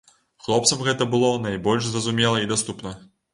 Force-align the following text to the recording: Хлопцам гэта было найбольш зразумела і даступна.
Хлопцам 0.45 0.79
гэта 0.87 1.07
было 1.11 1.29
найбольш 1.43 1.91
зразумела 1.91 2.41
і 2.47 2.51
даступна. 2.55 2.97